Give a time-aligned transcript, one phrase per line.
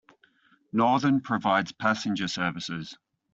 [0.73, 2.97] Northern provides passenger services.